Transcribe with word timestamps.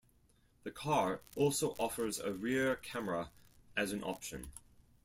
The 0.63 0.71
car 0.71 1.21
also 1.35 1.75
offers 1.77 2.17
a 2.19 2.33
rear 2.33 2.75
camera 2.75 3.29
as 3.77 3.91
an 3.91 4.03
option. 4.03 4.51